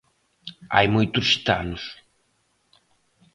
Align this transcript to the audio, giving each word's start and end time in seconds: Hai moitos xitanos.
Hai 0.75 0.85
moitos 0.95 1.25
xitanos. 1.31 1.83